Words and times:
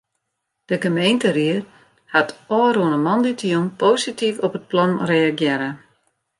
De 0.71 0.77
gemeenteried 0.85 1.65
hat 2.15 2.29
ôfrûne 2.59 2.97
moandeitejûn 3.05 3.67
posityf 3.79 4.35
op 4.45 4.53
it 4.57 4.65
plan 4.71 4.91
reagearre. 5.11 5.69